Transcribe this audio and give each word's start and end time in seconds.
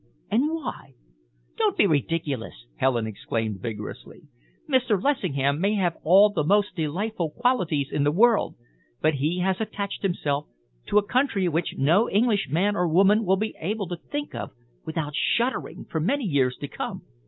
"And 0.31 0.51
why?" 0.51 0.95
"Don't 1.57 1.77
be 1.77 1.85
ridiculous!" 1.85 2.55
Helen 2.77 3.05
exclaimed 3.05 3.61
vigorously. 3.61 4.21
"Mr. 4.67 4.99
Lessingham 4.99 5.61
may 5.61 5.75
have 5.75 5.95
all 6.01 6.31
the 6.31 6.43
most 6.43 6.75
delightful 6.75 7.29
qualities 7.29 7.89
in 7.91 8.03
the 8.03 8.11
world, 8.11 8.55
but 8.99 9.13
he 9.13 9.41
has 9.41 9.61
attached 9.61 10.01
himself 10.01 10.47
to 10.87 10.97
a 10.97 11.05
country 11.05 11.47
which 11.47 11.75
no 11.77 12.09
English 12.09 12.47
man 12.49 12.75
or 12.75 12.87
woman 12.87 13.25
will 13.25 13.37
be 13.37 13.53
able 13.59 13.87
to 13.89 13.95
think 14.09 14.33
of 14.33 14.49
without 14.87 15.13
shuddering, 15.15 15.85
for 15.85 15.99
many 15.99 16.23
years 16.25 16.57
to 16.61 16.67
come. 16.67 17.03